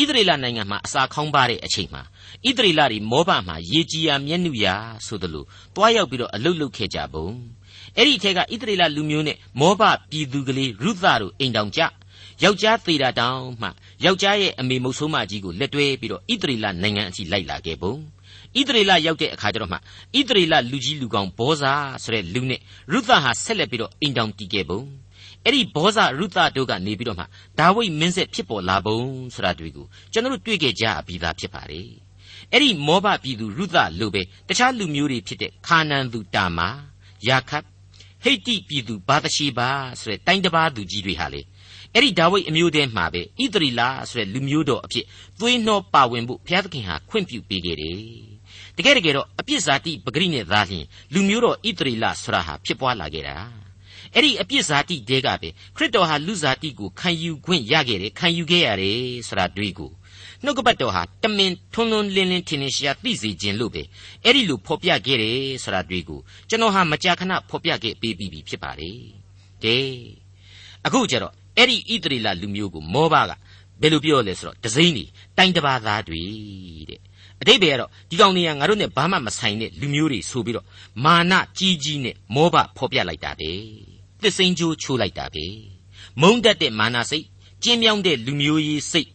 [0.01, 2.03] ဣသရေလနိုင်ငံမှာအစာခေါင်းပါတဲ့အချိန်မှာ
[2.49, 4.75] ဣသရေလတွေမောဘမှာရေကြီးရာမျက်နှုရာ
[5.07, 5.45] ဆိုသလို
[5.77, 7.27] တွားရောက်ပြီးတော့အလုတ်လုတ်ခဲ့ကြပုံ
[7.99, 11.81] အဲ့ဒီအထက်ကဣသရေလလူမျိုးနဲ့မောဘပြည်သူကလေးရုသတို့အိမ်တောင်ကြ
[12.43, 13.69] ယောက်ျားသေးတာတောင်မှ
[14.05, 17.95] ယောက်ျားရဲ့အမေမုတ်ဆိုးမကြီးကိုလက်တွဲပြီးတော့ဣသရေလနိုင်ငံအထိလိုက်လာခဲ့ပုံ
[18.59, 19.79] ဣသရေလရောက်တဲ့အခါကျတော့မှဣ
[20.29, 21.73] သရေလလူကြီးလူကောင်ဘောဇာ
[22.03, 22.61] ဆိုတဲ့လူနဲ့
[22.93, 24.81] ရုသဟာဆက်လက်ပြီးတော့အိမ်တောင်တည်ခဲ့ပုံ
[25.45, 27.25] အဲ့ဒီဘောဇရုသတို့ကနေပြီးတော့မှ
[27.59, 28.99] ဒါဝိမင်းဆက်ဖြစ်ပေါ်လာပုံ
[29.35, 31.89] ဆိုတာတွေ့ကိုကျွန်တော်တို့တွေ့ခဲ့ကြပြီးသားဖြစ်ပါတယ်
[32.53, 36.69] အဲ့ဒီမောဘပြည်သူရုသလိုပဲတခြားလူမျိုးတွေဖြစ်တဲ့ခါနန်သူတာမာ
[37.29, 37.65] ယာခတ်
[38.23, 39.69] ဟိတ်တိပြည်သူဘာသရှိဘာ
[40.01, 41.41] ဆိုတဲ့တိုင်းတစ်ပါးသူကြီးတွေဟာလေ
[41.95, 45.07] အဲ့ဒီဒါဝိဒ်အမျိုးတည်းမှာပဲဣသရီလာဆိုတဲ့လူမျိုးတော်အဖြစ်
[45.41, 47.99] သွေးနှောပါဝင်ဖို့ဘုရားသခင်ဟာခွင့်ပြုပေးခဲ့တယ်
[48.77, 53.37] တကယ်တကယ်တော့အပြစ်ဇာတိပဂရိနဲ့သာလျှင်လူမျိုးတော်ဣသရေလဆရာဟာဖြစ်ပွားလာခဲ့တာ
[54.15, 59.91] အဲ့ဒီအပြစ်ဇာတိတဲကပဲခရစ်တော်ဟာလူဇာတိကိုခံယူခွင့်ရခဲ့တယ်ခံယူခဲ့ရတယ်ဆိုတာတွေ့ကို
[60.45, 63.83] နှုတ်ကပတ်တော်ဟာတမင်ထွန်းထွန်းလင်းလင်းထင်ထင်ရှားသိစေခြင်းလို့ပဲ
[64.25, 68.99] အဲ့ဒီလိုဖော်ပြခဲ့တယ်ဆိုတာတွေ့ကိုကျွန်တော်ဟာမကြာခဏဖော်ပြခဲ့ပေးပြီးပြီဖြစ်ပါတယ်
[69.65, 69.77] ကဲ
[70.87, 73.31] အခုကျတော့အဲ့ဒီဣသရေလလူမျိုးကိုမောဘက
[73.81, 75.05] ဘယ်လိုပြောလဲဆိုတော့ဒဇိမ့်နေ
[75.37, 76.23] တိုင်တပါသားတွေ
[76.89, 77.01] တဲ့
[77.41, 80.67] အတိတ်ပဲကတော့ဒီကောင်တွေကငါတို့နဲ့ဘာမှမဆိုင်တဲ့လူမျိုးတွေဆိုပြီးတော့
[81.05, 83.51] မာနကြီးကြီးနဲ့မောဘဖော်ပြလိုက်တာပဲ
[84.23, 85.47] သစ်စိန်ချိုးချိုးလိုက်တာပဲ
[86.21, 87.27] မုံတက်တဲ့မာနစိတ်
[87.63, 89.11] ကျင်းမြောင်းတဲ့လူမျိုးရေးစိတ်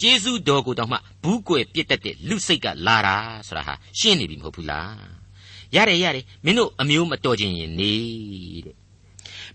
[0.00, 3.16] ကျေးဇူးတော်ကိုတောင်မှဘူးကွယ်ပြစ်တတ်တဲ့လူစိတ်ကလာတာ
[3.46, 5.20] ဆိုတာဟာရှင်းနေပြီမဟုတ်ဘူးလား
[5.74, 7.94] ရတယ်ရတယ်မင်းတို့အမျိုးမတော်ခြင်းရင်နေ
[8.64, 8.76] တဲ့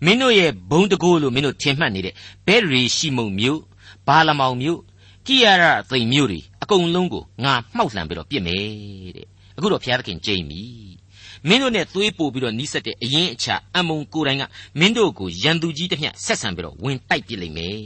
[0.05, 2.13] မင်းတို့ရဲ့ဘုံတကိုးလို့မင်းတို့ထင်မှတ်နေတဲ့
[2.47, 3.61] ဘဲရီရှိမုံမျိုး
[4.07, 4.81] ဘာလမောင်မျိုး
[5.27, 10.63] ကိရရသိမ်မျိုးတွေအကုန်လုံးကိုငါမှောက်လှန်ပြီးတော့ပြစ်မယ်တဲ့အခုတော့ဘုရားသခင်ကြိမ်ပြီ
[11.47, 14.43] မင်းတို့နဲ့သွေးပို့ပြီးတော့နီးစက်တဲ့အရင်အချာအမုံကိုယ်တိုင်က
[14.79, 17.79] မင်းတို့ကိုရန်သူကြီးတစ်မျှဆက်ဆံပြီးတော့ဝင်တိုက်ပစ်လိမ့်မယ်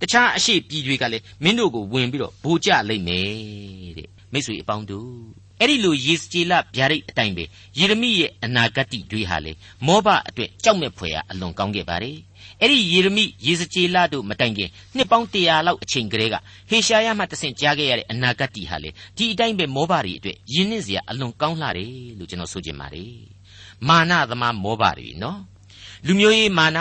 [0.00, 7.44] တခြားအရှိပြည်တွေကလည်းမင်းတို့ကိုဝင်ပြီးတော့ဗိုလ်ကျလိမ့်မယ်တဲ့မိတ်ဆွေအပေါင်းတို့အဲ့ဒီလိုယေစကြည်လဗျာဒိတ်အတိုင်းပဲ
[7.78, 9.52] ယေရမိရဲ့အနာဂတ်တွေဟာလေ
[9.86, 12.16] မောဘအတွက်ကြောက်မဲ့ဖွယ်ရာအလွန်ကောင်းခဲ့ပါတယ်
[12.60, 16.36] အဲ့ဒီယေရမိယေစကြည်လတို့မတိုင်ခင်နှစ်ပေါင်း100လောက်အချိန်ကလေးက
[16.70, 23.14] ဟေရှာယမှတဆင့်ကြားခဲ့ရတဲ့အနာဂတ်ဟာလေဒီအတိုင်းပဲမောဘတွေအတွက်ယဉ်နှင်းစရာအလွန်ကောင်းလှတယ်လို့ကျွန်တော်ဆိုချင်ပါတယ်
[23.88, 25.40] မာနသမားမောဘတွေနော်
[26.06, 26.78] လူမျိုးရေးမာန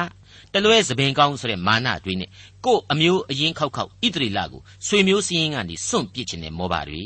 [0.53, 2.29] တလွဲသပင်ကောင်းဆိုတဲ့မာနတွေနဲ့
[2.65, 7.03] ကို့အမျိုးအရင်ခောက်ခောက်ဣတရီလကိုဆွေမျိုးစည်းရင်းကနေစွန့်ပစ်ခြင်းနဲ့မောဘတွေ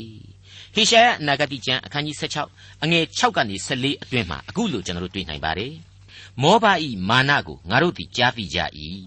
[0.74, 5.74] ဟေရှာယအနာဂတိကျမ်းအခန်းကြီး16အငယ်6ကနေ14အတွင်းမှာအခုလိုကျွန်တော်တို့တွေ့နိုင်ပါတယ်
[6.42, 8.58] မောဘဤမာနကိုငါတို့သည်ကြားသိကြ၏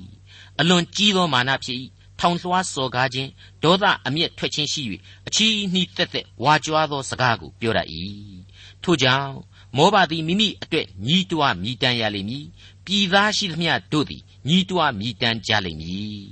[0.60, 1.78] အလွန်ကြီးသောမာနဖြစ်၏
[2.20, 3.30] ထောင်လွှားစော်ကားခြင်း
[3.64, 4.82] ဒေါသအမျက်ထွက်ခြင်းရှိ၍
[5.28, 7.88] အချီးနှီးသက်သက်ဝါကြွားသောစကားကိုပြောတတ်၏
[8.84, 9.36] ထို့ကြောင့်
[9.78, 12.46] မောဘသည်မိမိအတွက်ညီးတွားမြည်တမ်းရလိမ့်မည်
[12.86, 16.26] ပြည်သားရှိသမျှတို့သည် ညီးတွားမြည်တမ်းကြလိမ့်မည်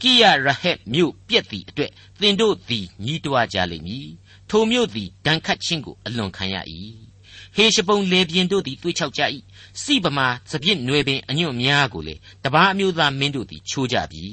[0.00, 4.08] ကိယရဟက်မြို့ပြက်သည့်အတွက်သင်တို့သည်ညီးတွားကြလိမ့်မည်
[4.50, 6.56] ထိုမြို့သည်ဒဏ်ခတ်ခြင်းကိုအလွန်ခံရ၏
[7.56, 9.22] ဟေရှပုံလေပြင်းတို့သည်တွေးချောက်ကြ၏
[9.82, 14.26] စိဗမာစပြစ်နွယ်ပင်အညွန့်များကိုလေတပားအမျိုးသားမင်းတို့သည်ချိုးကြပြီ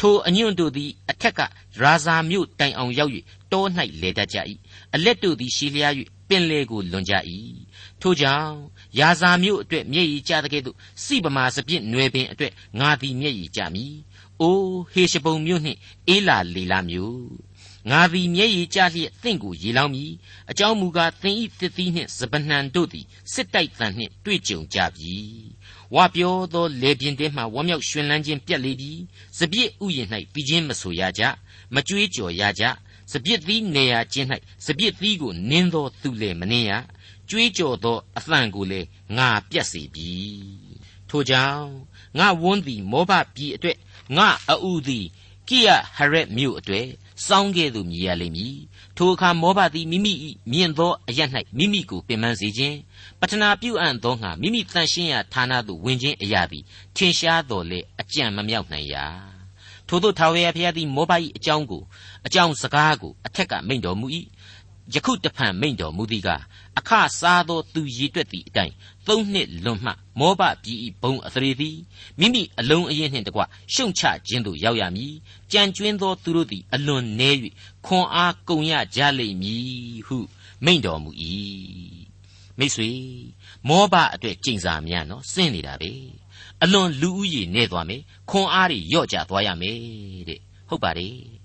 [0.00, 1.40] ထိုအညွန့်တို့သည်အထက်က
[1.80, 3.12] ရာဇာမြို့တိုင်အောင်ရောက်၍
[3.52, 3.64] တော၌
[4.02, 4.38] လေတတ်ကြ၏
[4.94, 5.94] အလက်တို့သည်ရှည်လျား၍
[6.28, 7.14] ပင်လေကိုလွန်ကြ၏
[8.00, 8.56] ထိုကြောင့်
[8.96, 13.94] ယာဇာမြို့အတွက်မျက်ရည်ကျတဲ့ကဲ့သို့စိဗမာစပြစ်နွယ်ပင်အတွက်ငါသည်မျက်ရည်ကျမည်
[14.40, 17.48] အိုးဟေရှပုံမြို့နှင့်အေလာလီလာမြို့
[17.90, 20.12] ငါသည်မျက်ရည်ကျလျက်သင့်ကိုရေလောင်းမည်
[20.50, 25.14] အကြောင်းမူကားသင်ဤသစ်သီးနှင့်စပနှံတို့သည်စစ်တိုက်တန်နှင့်တွေ့ကြုံကြပြီ
[25.94, 28.92] ဝါပြောသောလေပြင်းတဲမှဝမ်းမြောက်ရွှင်လန်းခြင်းပြက်လေပြီ
[29.38, 31.22] စပြစ်ဥယျာဉ်၌ပြီးခြင်းမဆိုရကြ
[31.74, 32.64] မကြွေးကြော်ရကြ
[33.12, 34.28] စပြစ်သီးနေရာချင်း၌
[34.66, 36.72] စပြစ်သီးကိုနင်းသောသူလည်းမနှင်းရ
[37.30, 38.86] ကြွေးကြော်သောအသံကိုလည်း
[39.16, 40.12] ငါပြတ်စေပြီ
[41.08, 41.70] ထိုကြောင့်
[42.18, 43.78] ငါဝန်းသည်မောဘပြည်အတွက်
[44.16, 45.06] ငါအူသည်
[45.48, 46.88] ကိယဟရက်မြို့အတွက်
[47.26, 48.58] စောင်းကဲ့သို့မြည်ရလိမ့်မည်
[48.96, 50.12] ထိုအခါမောဘသည်မိမိ၏
[50.52, 51.20] မြင့်သောအရ၌
[51.58, 52.78] မိမိကိုပင်ပန်းစေခြင်း
[53.20, 56.64] ပတနာပြုအံ့သောငါမိမိတန်ရှင်းရာဌာနသို့ဝင်ခြင်းအရာသည်
[56.96, 59.06] ထင်ရှားတော်လေအကြံမမြောက်နိုင်ရာ
[59.88, 61.82] ထို့သောထာဝရဘုရားသည်မောဘ၏အကြောင်းကို
[62.26, 64.06] အကြောင်းစကားကိုအထက်ကမိန့်တော်မူ၏
[64.94, 66.28] ယခုတဖန်မိန့်တော်မူသည်က
[66.78, 68.74] အခစားသောသူရည်တွက်သည့်အတိုင်း
[69.08, 71.76] သုံးနှစ်လွန်မှမောဘပြည်၏ဘုံအသရေသည်
[72.18, 73.40] မိမိအလုံးအရင်နှင့်တကွ
[73.74, 75.14] ရှုံချခြင်းသို့ရောက်ရမည်
[75.52, 77.36] ကြံကျွင်းသောသူတို့သည်အလွန်နည်း၍
[77.86, 80.18] ခွန်အားကုန်ရကြလိမ့်မည်ဟု
[80.64, 81.10] မိန့်တော်မူ၏
[82.58, 82.90] မိတ်ဆွေ
[83.68, 85.92] မောဘအတွက်ကြင်စာများနော်စင်းနေတာပဲ
[86.62, 89.78] အလွန်လူဦးရေနေသွားမယ်ခွန်အားတွေလျော့ကျသွားရမယ်
[90.28, 91.37] တဲ့ဟုတ်ပါတယ်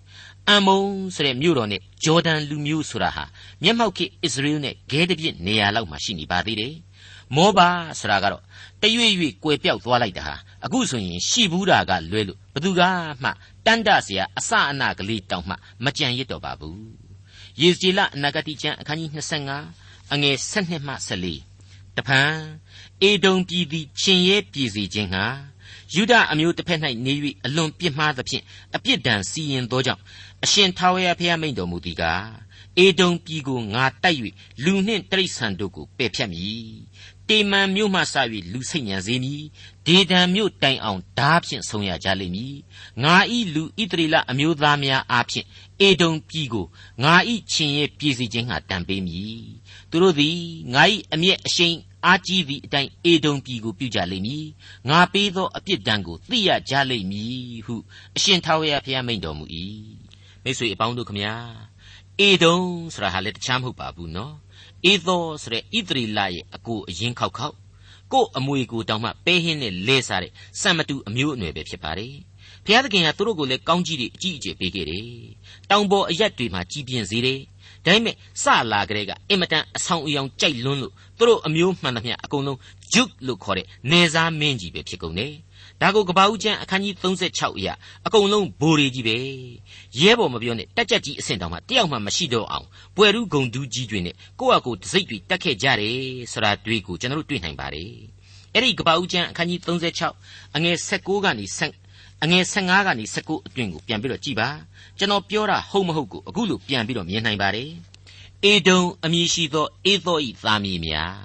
[0.47, 0.81] အမ်မုံ
[1.15, 3.23] ဆိုတဲ့မြို့တော်နဲ့ဂျော်ဒန်လူမျိုးဆိုတာဟာ
[3.63, 6.73] မျက်မှောက်ခေအစ္စရေလနဲ့ဂဲတပြစ်နေရာလောက်မှာရှိနေပါသေးတယ်။
[7.35, 8.43] မောဘာဆိုတာကတော့
[8.81, 12.81] တရွေ့ရွေ့ကွယ်ပြောက်သွားလိုက်တာဟာအခုဆိုရင်ရှိဘူးတာကလွဲလို့ဘသူက
[13.23, 13.29] မှ
[13.65, 16.77] တန်တစရာအစအနကလေးတောင်မှမကြံရစ်တော့ပါဘူး။
[17.61, 19.11] ယေဇေလအနာဂတိကျမ်းအခန်းကြီး
[19.61, 22.33] 25အငယ်7နှစ်မှ14တဖန်
[23.01, 25.25] အေဒုံပြည်သည်ချင်းရဲပြည်စီခြင်းဟာ
[25.95, 27.13] ယုဒအမျိုးတစ်ဖက်၌နေ၍
[27.45, 28.43] အလွန်ပြစ်မှားသဖြင့်
[28.75, 30.01] အပြစ်ဒဏ်စီရင်သောကြောင့်
[30.43, 32.27] အရှင်ထာဝရဘုရားမိန့်တော်မူသည်ကား
[32.77, 34.19] အေဒုံပြည်ကိုငါတိုက်၍
[34.63, 36.73] လူနှင့်တိရစ္ဆာန်တို့ကိုပယ်ဖြတ်မည်
[37.29, 38.15] တေမန်မြို့မှစ၍
[38.53, 39.43] လူစိတ်ညံစေမည်
[39.87, 42.55] ဒေဒံမြို့တိုင်အောင်ဓာဖြင့်ဆုံးရကြလိမ့်မည်
[43.03, 45.47] ငါဤလူဣတရီလအမျိုးသားများအားဖြင့်
[45.81, 46.65] အေဒုံပြည်ကို
[47.03, 49.43] ငါဤချင်းရဲ့ပြည်စီခြင်းဟာတံပေးမည်
[49.89, 50.39] သူတို့သည်
[50.73, 54.45] ငါဤအမျက်အရှိန်အားကြီးသည့်အတိုင်းအေဒုံပြည်ကိုပြုကြလိမ့်မည်
[54.89, 57.75] ငါပေးသောအပြစ်ဒဏ်ကိုသိရကြလိမ့်မည်ဟု
[58.15, 59.45] အရှင်ထာဝရဘုရားမိန့်တော်မူ၏
[60.43, 61.35] မိတ်ဆွေအပေါင်းတို့ခမညာ
[62.19, 62.57] အေဒုံ
[62.93, 64.33] ဆိုတာဟာလည်းတခြားမဟုတ်ပါဘူးနော်
[64.85, 67.55] အေသောဆိုတဲ့ဣသရီလရဲ့အကိုအရင်ခောက်ခောက်
[68.13, 72.13] ကို့အမွေကိုတောင်မှပဲဟင်းနဲ့လဲစားတဲ့စံမတူအမျိုးအနွယ်ပဲဖြစ်ပါတယ်
[72.65, 75.07] ဘုရားသခင်ကသူတို့ကိုလည်းကောင်းကြီးတွေအကြီးအကျယ်ပေးခဲ့တယ်
[75.69, 77.39] တောင်ပေါ်အရက်တွေမှာကြီးပြင်းစေတယ်
[77.85, 82.59] ဒါပေမဲ့စလာကလေးကအင်မတန်အဆောင်အယောင်ကြိုက်လွန်းလို့သူတို့အမျိုးမှန်သမျှအကုန်လုံး
[82.93, 85.33] ဂျုတ်လို့ခေါ်တဲ့နေစားမင်းကြီးပဲဖြစ်ကုန်တယ်
[85.83, 87.73] ဒါကိုကပ္ပဦးကျမ်းအခန်းကြီး36အရာ
[88.05, 89.17] အကုန်လုံးဘိုးရီကြီးပဲ
[89.99, 95.99] ရဲဘော်မပြောနဲ့တက်ကြက်ကြီးအဆင့်တောင်မှတယောက်မှမရှိတော့အောင်ပွယ်ရူးဂုံဒူးကြီးတွေနဲ့ကိုယ့်အကိုတစိမ့်တွေတက်ခဲ့ကြတယ်
[96.31, 97.91] ဆိုတာတွေ့ကိုကျွန်တော်တို့တွေ့နိုင်ပါတယ်
[98.53, 101.45] အဲ့ဒီကပ္ပဦးကျမ်းအခန်းကြီး36အငယ်16ကနေ
[102.23, 104.49] အငယ်15ကနေ19အတွင်းကိုပြန်ပြီးတော့ကြည်ပါ
[104.97, 107.69] ကျွန်တော်ပြောတာဟုတ်မဟုတ်ကိုအခုလို့ပြန်ပြီးတော့မြင်နိုင်ပါတယ်
[108.43, 111.17] အေဒုံအမည်ရှိသောအေသောဤသားမည်များ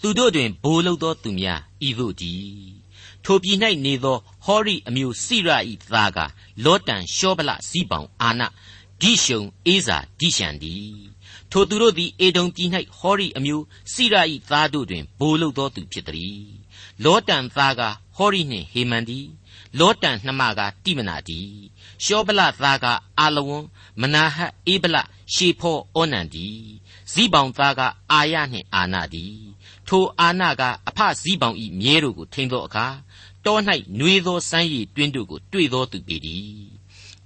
[0.00, 2.85] သူတို့တွင်ဘိုးလုသောသူများဤသို့တည်း
[3.28, 6.18] ထိုပြည်၌နေသောဟောရိအမျိုးစိရဤသားက
[6.64, 8.42] လောတန်ရှောဗလဇိပောင်အာန
[9.00, 10.74] ဒိရှုံအေးစာဒိရှံဒီ
[11.50, 16.40] ထိုသူတို့သည်အေဒုံပြည်၌ဟောရိအမျိုးစိရဤသားတို့တွင်ဘိုးလုသောသူဖြစ်သည်
[17.04, 17.82] လောတန်သားက
[18.16, 19.20] ဟောရိနှင့်ဟေမန်ဒီ
[19.78, 21.40] လောတန်နှမကတိမနာဒီ
[22.04, 22.86] ရှောဗလသားက
[23.18, 23.64] အာလဝွန်
[24.00, 24.96] မနာဟတ်အေဗလ
[25.34, 26.48] ရှေဖောဩနန်ဒီ
[27.12, 27.80] ဇိပောင်သားက
[28.12, 29.26] အာယနှင့်အာနာဒီ
[29.88, 32.86] ထိုအာနာကအဖဇိပောင်ဤမြဲတို့ကိုထိန်သောအခါ
[33.46, 33.58] တော၌
[33.98, 36.46] နှွေသောစမ်းရည်တွင်းတို့ကိုတွေ့သောသူပေသည်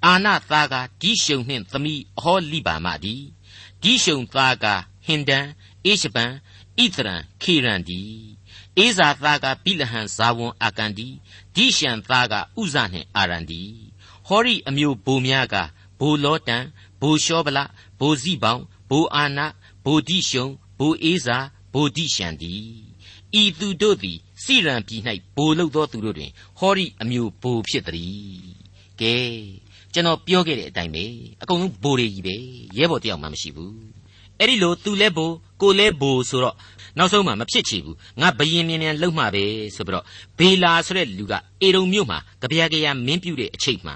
[0.04, 3.22] အာနာသားကဒီရှုံနှင့်သမီးအဟောလိပါမသည်
[3.83, 4.66] ဒီရှုံသားက
[5.06, 5.46] ဟင်ဒန်
[5.85, 6.33] အေရှပန်
[6.78, 8.00] ဣသရန်ခေရန်ဒီ
[8.78, 11.09] အေဇာသားကပိလဟန်ဇာဝန်အာကန်ဒီ
[11.54, 13.62] ဒီရှန်သားကဥဇနှင့်အာရန်ဒီ
[14.26, 15.56] ဟောရိအမျိုးဘိုများက
[16.00, 16.64] ဘိုလောတန်
[17.00, 17.59] ဘိုရှောဗလ
[18.00, 19.46] ဘိုဇိပောင်ဘိုအာနာ
[19.85, 20.46] ဘိုဒီရှုံ
[20.78, 21.38] ဘိုအေဇာ
[21.74, 22.54] ဘိုဒီရှန်ဒီ
[23.40, 25.03] ဤသူတို့သည် စိရန်ပြည်၌
[25.37, 28.20] ဘိုလုသောသူတို့တွင်ဟောရိအမျိုးဘိုဖြစ်သည်
[29.00, 29.14] ကဲ
[29.92, 31.05] ကျွန်တော်ပြောခဲ့တဲ့အတိုင်းပဲ
[31.42, 32.37] အကုန်လုံးဘိုတွေကြီးပဲ
[32.79, 33.74] ရဲဘော်တယောက်မှမရှိဘူး
[34.38, 36.57] အဲ့ဒီလိုသူလဲဘိုကိုလဲဘိုဆိုတော့
[36.98, 39.44] နောက်ဆုံးမှမဖြစ်ချေဘူးငါဘယင်မြင်မြန်လှုပ်မှပဲ
[39.76, 40.05] ဆိုပြီးတော့
[40.38, 43.94] ဘေလာဆိုတဲ့လူကအေရုံမြို့မှာကြပြကြရမင်းပြုတဲ့အချိန်မှာ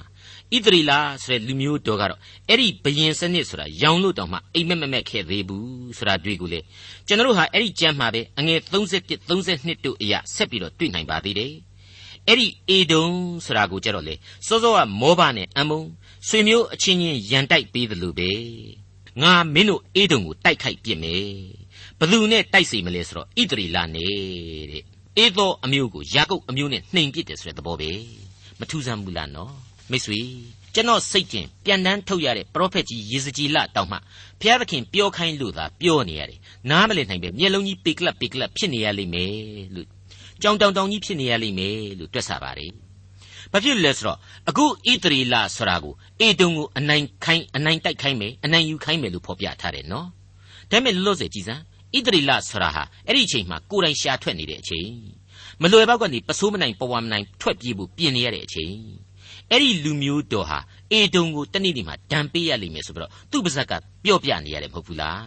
[0.53, 6.61] ဣသရီလာဆိုတဲ့လူမျိုးတော်ကတော့အဲ့ဒီဘယင်စနစ်ဆိုတာရောင်လို့တောင်မှအိမ်မက်မက်မက်ခဲ့သေးဘူးဆိုတာတွေ့ကိုလေ
[7.07, 11.53] ကျွန်တော်တို့ဟာအဲ့ဒီကြမ်းမှာပဲအငယ်31 32တို့အရာဆက်ပြီးတော့တွေ့နိုင်ပါသေးတယ်
[12.29, 13.07] အဲ့ဒီအေဒုံ
[13.45, 14.15] ဆိုတာကိုကြတော့လေ
[14.47, 15.81] စောစောကမောဘနဲ့အမုံ
[16.29, 18.31] ဆွေမျိုးအချင်းချင်းရန်တိုက်ပေးတယ်လို့ပဲ
[19.23, 21.27] ငါမင်းတို့အေဒုံကိုတိုက်ခိုက်ပြစ်မယ်
[21.99, 24.13] ဘသူနဲ့တိုက်စီမလဲဆိုတော့ဣသရီလာနဲ့
[24.71, 24.83] တဲ့
[25.19, 27.91] အေသောအမျိုးကိုယာကုပ်အမျိုးနဲ့နှိမ်ပစ်တယ်ဆိုတဲ့သဘောပဲ
[28.61, 29.55] မထူးဆန်းဘူးလားနော်
[29.91, 30.21] မိတ်ဆွေ
[30.75, 33.97] ကျွန်တော်စိတ်ကျင်ပြန်တန်းထုတ်ရတဲ့ပရောဖက်ကြီးယေဇကြည်လတောင်မှ
[34.41, 39.33] ဘုရားသခင်ပြောခိုင်းလို့သာပြောနေရတယ်နားမလည်နိုင်ပဲမျက်လုံးကြီးပေကလပ်ပေကလပ်ဖြစ်နေရလိမ့်မယ်
[39.75, 39.89] လို့
[40.43, 42.71] ကြောင်တောင်တောင်ကြီးဖြစ်နေရလိမ့်မယ်လို့တွက်ဆပါတယ်
[43.53, 44.19] ဘာဖြစ်လဲဆိုတော့
[44.49, 44.69] အခုဣ
[45.03, 50.07] သရေလဆိုတာကိုအေတုံကိုအနိုင်ခိုင်းအနိုင်တိုက်ခိုင်းမယ်အနိုင်ယူခိုင်းမယ်လို့ဖော်ပြထားတယ်နော်
[50.71, 51.63] ဒါပေမဲ့လောလောဆယ်ကြည်စမ်း
[51.97, 54.89] ဣသရေလဆိုတာဟာအဲ့ဒီအချိန်မှာကိုယ်တိုင်ရှာထွက်နေတဲ့အချိန်
[55.63, 58.73] မလွယ်ပေါက်ကနေပစိုးမနိုင်ပဝါမနိုင်ထွက်ပြေးဖို့ပြင်နေရတဲ့အချိန်
[59.55, 60.59] အဲ့ဒီလူမျိုးတော်ဟာ
[60.93, 63.73] အေဒုံကိုတနေ့ဒီမှာဒဏ်ပေးရလိမ့်မယ်ဆိုပြီးတော့သူ့ပါဇက်က
[64.05, 65.25] ပြော့ပြနေရတယ်မဟုတ်ဘူးလား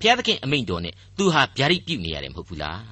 [0.00, 2.82] ဘုရားသခင်အမိန့်တော်နဲ့သူဟာဗျာဒိတ်ပြုနေရတယ်မဟုတ်ဘူးလား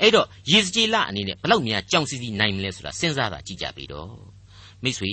[0.00, 4.14] အဲ့တော့ယေစကြည်လအနေနဲ့ဘလောက်များကြောင်စီစီနိုင်မလဲဆိုတာစဉ်းစားတာကြည့်ကြပြီတော့
[4.82, 5.12] မိတ်ဆွေ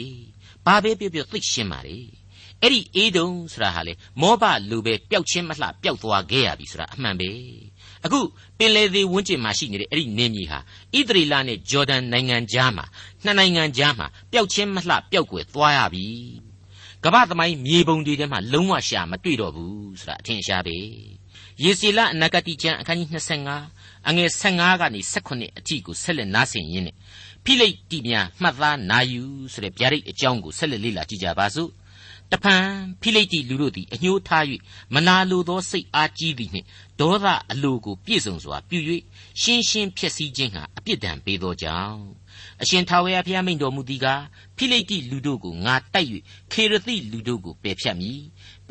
[0.65, 1.97] ဘာပဲပြောပြောသိရှင်းပါလေ
[2.61, 7.29] အဲ့ဒီအေဒုံဆိုတာဟာလေမောဘလူပဲပျောက်ချင်းမလှပျောက်သွားခဲ့ရပြီဆိုတာအမှန်ပဲ
[8.05, 8.19] အခု
[8.57, 12.85] ပင်လယ်သေးဝန်းကျင်မှာရှိနေတဲ့အဲ့ဒီနေမြေဟာဣသရေလနဲ့ဂျော်ဒန်နိုင်ငံကြားမှာ
[13.23, 16.07] နှစ်နိုင်ငံကြားမှာပျောက်ချင်းမလှပျောက်ကွယ်သွားရပြီ
[17.03, 20.77] ကမ္ဘာသမိုင်းမြေပုံတွေထဲမှာလုံးဝရှာမတွေ့တော့ဘူးဆိုတာအထင်ရှားပဲ
[21.63, 23.09] ယေစီလအနာဂတိကျမ်းအခန်းကြီး
[23.59, 26.95] 25အငယ်15ကနေ18အထိကိုဆက်လက်နားဆင်ရင်းနဲ့
[27.45, 29.21] ဖိလိတ်တိများမှတ်သားနာယူ
[29.53, 31.69] ဆိုတဲ့ဗျာဒိတ်အကြောင်းကိုဆက်လက်လေ့လာကြည့်ကြပါစို့
[32.31, 32.65] တဖန်
[33.01, 34.45] ဖိလိတိလူတို့သည်အညှိုးထား၍
[34.93, 36.67] မနာလိုသောစိတ်အားကြီးသည်နှင့်
[36.99, 38.79] ဒေါသအလိုကိုပြည့်စုံစွာပြု၍
[39.41, 42.01] ရှင်းရှင်းဖြစ်စည်းခြင်းဟာအပြစ်ဒဏ်ပေးသောကြောင့်
[42.61, 44.23] အရှင်ထာဝရဘုရားမိန့်တော်မူသည်ကား
[44.57, 46.09] ဖိလိတိလူတို့ကိုငါတိုက်၍
[46.51, 48.21] ခေရသိလူတို့ကိုပယ်ဖြတ်မည်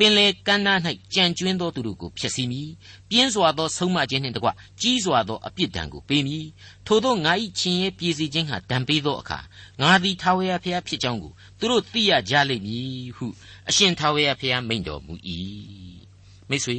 [0.01, 0.79] ပင်လေကမ်းနား၌
[1.13, 2.69] ကြံကျွင်းသောသူတို့ကိုဖျက်ဆီးမည်
[3.09, 4.49] ပြင်းစွာသောဆုံးမခြင်းနှင့်တကွ
[4.81, 6.45] ကြီးစွာသောအပြစ်ဒဏ်ကိုပေးမည်
[6.87, 9.39] ထို့သောငါ၏ချင်းရဲ့ပြည်စီခြင်းဟာဒဏ်ပေးသောအခါ
[9.81, 13.25] ငါသည်ထာဝရဘုရားဖြစ်ကြောင်းကိုသူတို့သိရကြလိမ့်မည်ဟု
[13.69, 15.13] အရှင်ထာဝရဘုရားမိန့်တော်မူ၏
[16.49, 16.77] မိတ်ဆွေ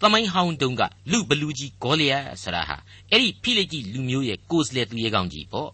[0.00, 2.76] သမိုင်းဟောင်းတုန်းကလူဘလူကြီးဂေါလိယဆရာဟာ
[3.10, 5.70] အဲ့ဒီဖိလိတိလူမျိုးရဲ့ကိုယ်စလဲသူရဲကောင်းကြီးပေါ့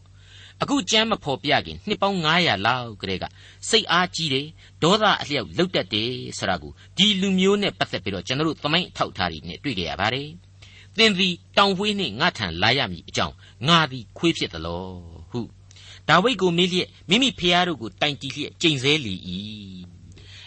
[0.62, 3.24] အခုကြမ်းမဖော်ပြခင်နှစ်ပေါင်း900လောက်ကလေးက
[3.68, 4.46] စိတ်အားကြီးတယ်
[4.82, 10.28] ဒေါသအလျောက်လုတ်တက်တယ်ဆိုတာကိုဒီလူမျိုးနဲ့ပတ်သက်ပြီးတော့ကျွန်တော်တို့သမိုင်းအထောက်အထားတွေနဲ့တွေ့ကြရပါတယ်
[10.98, 13.34] သင်သည်တောင်ဝေးနှင့်ငါထံလာရမည်အကြောင်း
[13.68, 14.84] ငါသည်ခွေးဖြစ်သလော
[15.30, 15.40] ဟု
[16.08, 19.14] ဒါဝိဒ်ကိုမေးလျက်မိမိဖျားတို့ကိုတိုင်တီလျက်ကျိန်ဆဲလီ၏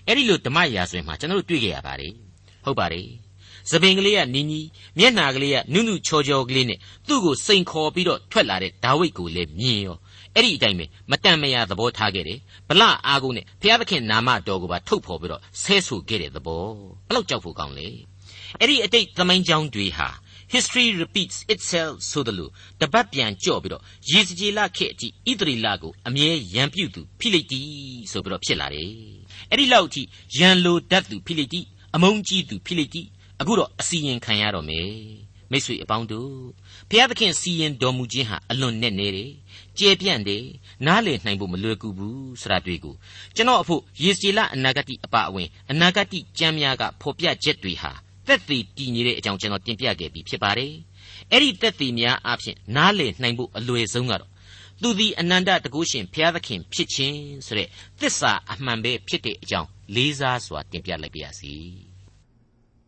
[0.07, 2.13] အဲ့ဒီလိုဓမ္မရာဇဝင်မှာကျွန်တော်တို့တွေ့ကြရပါတယ်
[2.65, 3.09] ဟုတ်ပါတယ်
[3.71, 4.59] သပင်ကလေးကနီနီ
[4.97, 9.97] မျက်နာကလေးကနုနုချောချောကလေးနဲ့သူ့ကိုစိန်ခေါ်ပြီးတော့ထွက်လာတဲ့ဒါဝိဒ်ကိုလည်းမြင်ရော
[10.35, 16.65] အဲ့ဒီအတိုင်းပဲမတန်မရသဘောထားခဲ့တယ်ဗလအားကုန်နဲ့ဘုရားသခင်နာမတော်ကိုပါထုတ်ဖော်ပြီးတော့ဆဲဆိုခဲ့တဲ့သဘော
[17.07, 17.87] ဘလောက်ကြောက်ဖို့ကောင်းလဲ
[18.59, 20.09] အဲ့ဒီအတိတ်သမိုင်းကြောင်းတွေဟာ
[20.53, 22.49] history repeats itself ဆိုသလို
[22.81, 27.61] တပတ်ပြန်ကြော့ပြီးတော့ရေစကြည်လခေတ်အထိဣသရေလကိုအမြဲရန်ပြုတ်သူဖိလိတိ
[28.11, 28.91] ဆိုပြီးတော့ဖြစ်လာတယ်
[29.51, 30.01] အဲ့ဒီလောက်အထိ
[30.37, 31.61] ရန်လိုတတ်သူဖိလိတိ
[31.95, 33.01] အမုန်းကြီးသူဖိလိတိ
[33.41, 34.89] အခုတော့အစီရင်ခံရတော့မယ်
[35.51, 36.31] မိတ်ဆွေအပေါင်းတို့
[36.89, 39.31] ဘုရားသခင်စီရင်တော်မူခြင်းဟာအလွန်နဲ့နေတယ်
[39.77, 40.43] ကျဲပြန့်တယ်
[40.85, 42.95] နားလည်နိုင်ဖို့မလွယ်ကူဘူးဆိုတာတွေ့ကို
[43.35, 47.91] ကျွန်တော်အဖို့ယေစီလအနာဂတိအပအဝင်အနာဂတိကြမ်းများကဖော်ပြချက်တွေဟာ
[48.27, 50.73] သက်သေတည်နေတဲ့အကြောင်းကျွန်တော်တင်ပြခဲ့ပြီးဖြစ်ပါတယ်
[51.31, 54.31] အဲ့ဒီသက်သေများအဖြစ်နားလည်နိုင်ဖို့အလွယ်ဆုံးကတော့
[54.81, 61.53] သူသည်အနန္တတကုရှင်ဘုရားသခင်ဖြစ်ခြင်းဆိုတဲ့သစ္စာအမှန်ပဲဖြစ်တဲ့အကြောင်းလေးစားစွာတင်ပြလိုက်ပါရစေ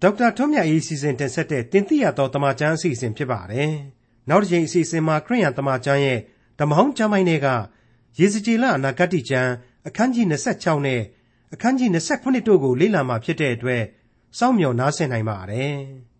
[0.01, 3.71] ဒေါက်တာထွန်းမြတ်၏စီစဉ်တင်ဆက်တဲ့တင်ပြရသောတမချန်းအစီအစဉ် ဖြစ်ပါတယ်
[4.29, 6.19] နောက်တစ်ချိန်အစီအစဉ်မှာ ခရိယံတမချန်းရဲ့
[6.59, 7.47] ဓမ္မဟောင်းကျမ်းပိုင်းတွေက
[8.19, 9.51] ရေစကြည်လအနာဂတ်ကျမ်း
[9.87, 11.01] အခန်းကြီး26နဲ့
[11.53, 13.83] အခန်းကြီး28တို့ကို လေ့လာမှဖြစ်တဲ့အတွက်
[14.37, 15.75] စောင့်မျှော်နားဆင်နိုင်ပါတယ်။